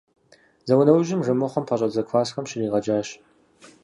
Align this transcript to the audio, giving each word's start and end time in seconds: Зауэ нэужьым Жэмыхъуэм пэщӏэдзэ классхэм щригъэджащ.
Зауэ 0.67 0.83
нэужьым 0.87 1.21
Жэмыхъуэм 1.25 1.65
пэщӏэдзэ 1.67 2.01
классхэм 2.07 2.45
щригъэджащ. 2.49 3.07